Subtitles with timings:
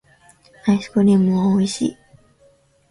[0.65, 1.97] アイスクリームはおいしい